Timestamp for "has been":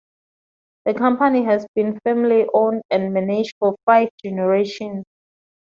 1.43-1.99